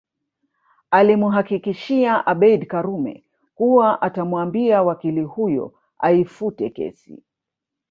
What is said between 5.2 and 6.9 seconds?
huyo aifute